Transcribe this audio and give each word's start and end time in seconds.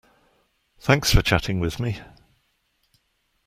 Thanks 0.79 1.13
for 1.13 1.21
chatting 1.21 1.59
with 1.59 1.79
me. 1.79 1.99